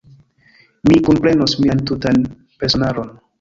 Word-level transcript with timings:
Mi 0.87 0.97
kunprenos 1.07 1.53
mian 1.65 1.85
tutan 1.91 2.25
personaron. 2.65 3.15